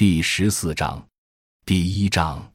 [0.00, 1.06] 第十四章，
[1.66, 2.50] 第一章，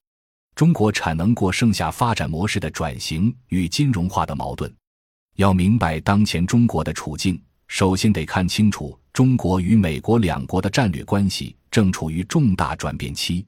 [0.55, 4.75] 中国产能过剩下发展模式的转型与金融化的矛盾。
[5.36, 13.46] 要明白当前中国的处境，首先得看清楚中国与美国两国的战略关系正处于重大转变期。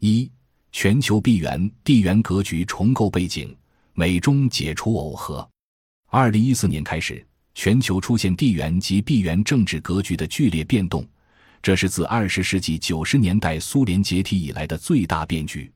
[0.00, 0.30] 一、
[0.70, 3.56] 全球地缘地缘格局重构背景，
[3.94, 5.48] 美中解除耦合。
[6.10, 11.02] 二零一四年开始，全球出现地缘及地缘政治格局的剧烈变动。
[11.62, 15.70] 这是自二十世纪九十年代苏联解体以来的最大变局。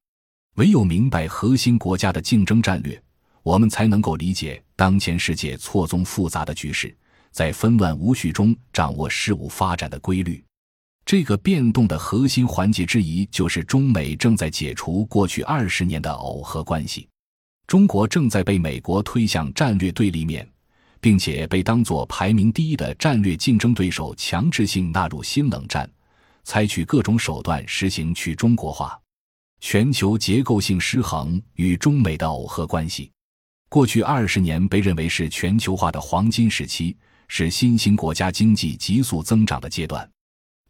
[0.56, 3.00] 唯有明白核心国家的竞争战略，
[3.42, 6.96] 我们才能够理解当前世界错综复杂的局势，
[7.30, 10.42] 在纷乱无序中掌握事物发展的规律。
[11.04, 17.06] 这个变动的核心环节之一，就是中美正在解除过去二十年的耦合关系。
[17.66, 20.48] 中国正在被美国推向战略对立面。
[21.04, 25.86] 并且被当作排名第一的战略竞争对手，强制性纳入新冷战，
[26.44, 28.98] 采取各种手段实行去中国化。
[29.60, 33.12] 全球结构性失衡与中美的耦合关系，
[33.68, 36.96] 过去二十年被认为是全球化的黄金时期，
[37.28, 40.10] 是新兴国家经济急速增长的阶段，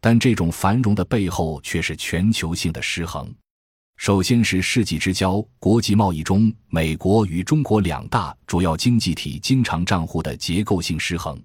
[0.01, 3.33] 但这种繁荣的背后却是全球性的失衡。
[3.97, 11.41] 首先是世纪之交国际贸易中，美国与中国两大主要经济体经常账户的结构性失衡。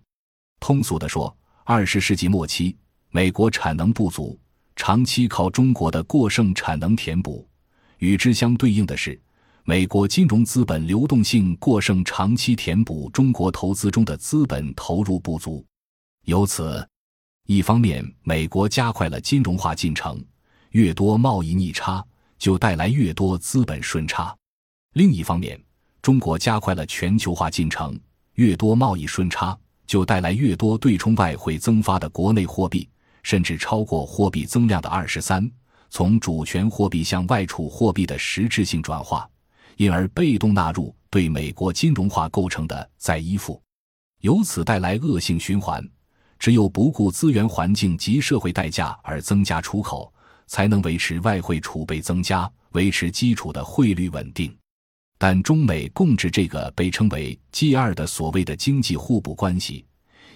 [0.58, 1.34] 通俗地说，
[1.64, 2.76] 二十世纪末期，
[3.10, 4.38] 美国产能不足，
[4.76, 7.46] 长期靠中国的过剩产能填补；
[7.98, 9.18] 与之相对应的是，
[9.64, 15.64] 美国金融资本流动性过剩，长期填补中国投资中的资本投入不足。
[16.26, 16.86] 由此，
[17.46, 20.22] 一方面，美国加快了金融化进程，
[20.72, 22.04] 越多贸易逆差。
[22.40, 24.34] 就带来越多资本顺差。
[24.94, 25.62] 另一方面，
[26.02, 27.96] 中国加快了全球化进程，
[28.34, 32.88] 越多贸易顺差就带来越多对冲外汇增发的国内货币，
[33.22, 35.48] 甚至超过货币增量的二十三，
[35.90, 39.28] 从主权货币向外储货币的实质性转化，
[39.76, 43.62] 因而被动纳入对美国金融化构成的再依附，
[44.22, 45.86] 由此带来恶性循环。
[46.38, 50.10] 只有不顾资源环境及社会代价而增加出口。
[50.50, 54.52] 才能维持外汇储备增加，维持基础的汇率稳定。
[55.16, 59.84] 但中美共治这个被称为 G 二的所谓的经济互补关系，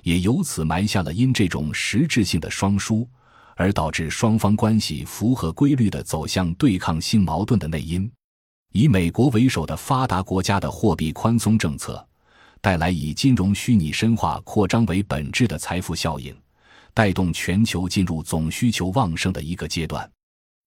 [0.05, 3.09] 也由此埋下了因这种实质性的双输
[3.57, 8.09] 而导致双方关系符合规律的走向对抗性矛盾的内因。
[8.73, 12.07] 以美国为首的发达国家的货币宽松政策，
[12.61, 16.33] 带来以金融虚拟深化扩张为本质的财富效应。
[16.95, 20.09] 带动全球进入总需求旺盛的一个阶段，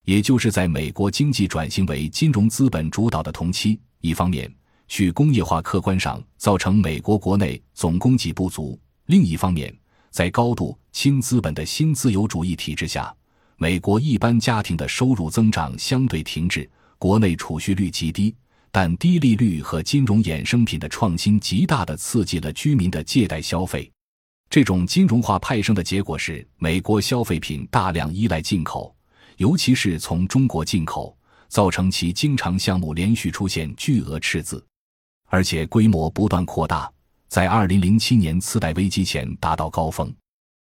[0.04, 3.80] 也就是在美国经济转型为金融资本主导的同期。
[4.02, 4.54] 一方面，
[4.86, 9.74] 去工业化客观上造成美国国内总供给不足；另一方面，
[10.10, 13.12] 在高度轻资本的新自由主义体制下，
[13.56, 18.34] 美国一般家庭的收入增长相对停滞，国内储蓄率极低，
[18.70, 23.90] 但低利率和金融衍生品的创新极大的刺激了居民的借贷消费。
[24.50, 28.94] 这种金融化派生的结果是，美国消费品大量依赖进口，
[29.36, 31.14] 尤其是从中国进口，
[31.48, 34.64] 造成其经常项目连续出现巨额赤字，
[35.26, 36.90] 而且规模不断扩大，
[37.28, 40.10] 在二零零七年次贷危机前达到高峰。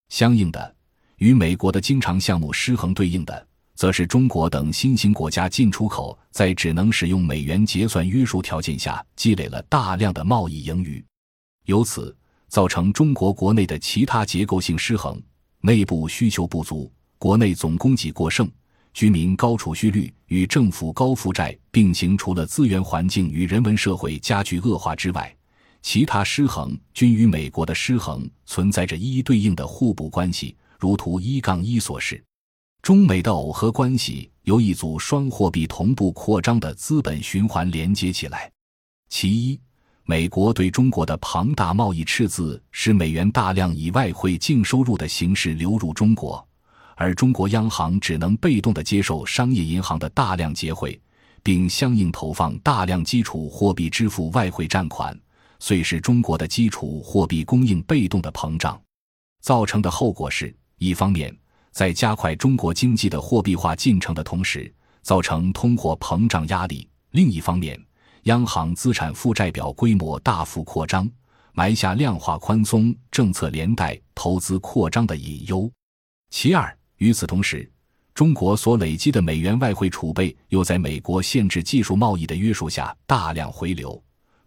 [0.10, 0.76] 相应的，
[1.18, 11.04] 与美国的经常项目失衡对应的，则是中国等新兴国家进出口在只能使用美元结算约束条件下，积累了大量的贸易盈余，
[11.66, 12.16] 由此。
[12.52, 15.18] 造成中国国内的其他结构性失衡，
[15.62, 18.52] 内部需求不足，国内总供给过剩，
[18.94, 25.34] 居民高储蓄率与政府高负债并行，除了资源环境与人文社会加剧恶化之外，
[25.82, 30.54] 其他失衡均与美国的失衡存在着一一对应的互补关系。
[30.78, 32.22] 如图一杠一所示，
[32.82, 38.52] 中美的耦合关系由一组双货币同步扩张的资本循环连接起来，
[39.08, 39.58] 其一。
[40.04, 46.46] 美国对中国的庞大贸易赤字，使美元大量以外汇净收入的形式流入中国，
[46.96, 51.00] 而中国央行只能被动的接受商业银行的大量结汇，
[51.44, 55.18] 并相应投放大量基础货币支付外汇占款，
[55.60, 58.82] 遂使中国的基础货币供应被动的膨胀。
[59.42, 61.36] 造成的后果是，一方面
[61.72, 64.74] 在加快中国经济的货币化进程的同时，
[65.04, 67.80] 造成通货膨胀压力；另一方面。
[68.24, 71.10] 央行资产负债表规模大幅扩张，
[71.54, 75.72] 埋下量化宽松政策连带投资扩张的隐忧。
[76.30, 77.70] 其二，与此同时，
[78.14, 84.02] 中国所累积的美元外汇储备又在美国限制技术贸易的约束下大量回流，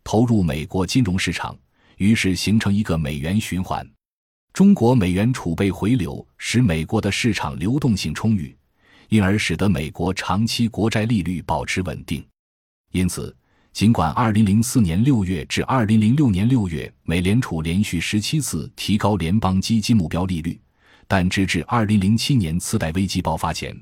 [0.04, 1.56] 投入美国金融市场，
[1.96, 3.84] 于是形成一个美元循环。
[4.52, 8.56] 中国美元储备回流，使美国的市场流动性充裕，
[9.08, 12.24] 因而使得美国长期国债利率保持稳定。
[12.92, 13.36] 因此，
[13.74, 20.56] 尽管2004年6月至2006年6月，美联储连续十七次提高联邦基金目标利率，
[21.08, 23.76] 但直至2007年次贷危机爆发前，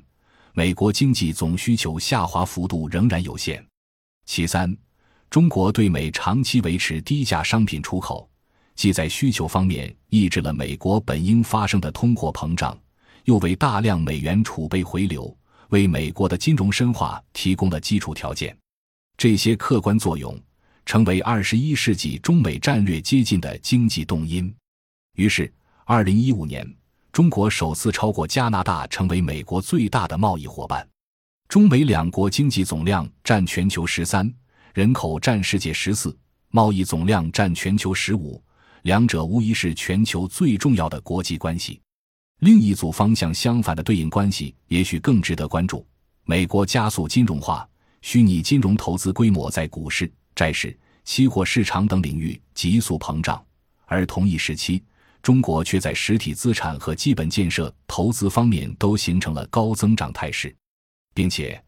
[0.53, 3.63] 美国经济总需求下滑幅度仍然有限。
[4.25, 4.75] 其三，
[5.29, 8.27] 中国对美长期维持低价商品出口，
[8.73, 12.75] 既在需求方面抑制了美国本应发生的通货膨胀，
[13.25, 15.37] 又为大量美元储备回流，
[15.69, 18.57] 为美国的金融深化提供了基础条件。
[19.17, 20.37] 这些客观作用
[20.85, 24.53] 成为二十一世纪中美战略接近的经济动因。
[25.15, 25.51] 于是，
[25.85, 26.67] 二零一五年，
[27.11, 30.87] 中国首次超过加拿大成为美国最大的贸易伙伴。
[31.47, 34.33] 中美两国经济总量占全球十三，
[34.73, 36.17] 人口占世界十四，
[36.49, 38.43] 贸易总量占全球十五，
[38.81, 41.79] 两者无疑是全球最重要的国际关系。
[42.39, 45.85] 另一组方向相反的对应关系，也许更值得关注：
[46.25, 47.69] 美国加速金融化。
[48.03, 53.41] 虚拟金融投资规模在股市、债市、期货市场等领域急速膨胀，
[53.85, 54.83] 而同一时期，
[55.21, 60.53] 中国却在实体资产和基本建设投资方面都形成了高增长态势，
[61.13, 61.63] 并且，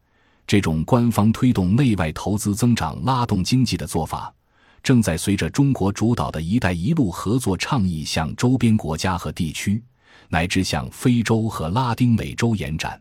[0.46, 4.32] 这种官方推动内外投资增长、拉动经济的做法，
[4.82, 9.82] 正在随着中国主导的一带一路合作倡议向周边国家和地区，
[10.28, 13.00] 乃至向非洲和拉丁美洲延展。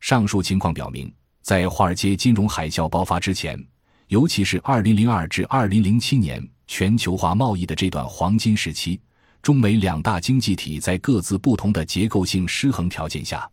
[0.00, 1.10] 上述情况表明。
[1.44, 3.62] 在华尔街金融海啸爆发之前，
[4.08, 8.98] 尤其是2002至2007年全球化贸易的这段黄金时期，
[9.42, 13.46] 中美两大经济体在各自不同的结构性失衡条件下，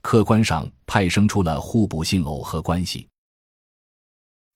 [0.00, 3.08] 客观上派生出了互补性耦合关系。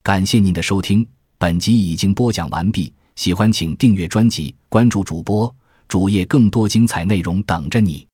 [0.04, 1.04] 感谢您的收听，
[1.36, 2.94] 本集已经播讲完毕。
[3.16, 5.52] 喜欢请订阅专辑，关注主播
[5.88, 8.07] 主页，更多精彩内容等着你。